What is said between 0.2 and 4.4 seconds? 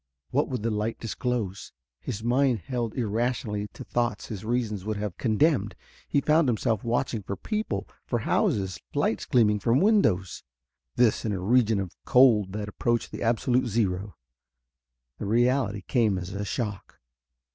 What would the light disclose? His mind held irrationally to thoughts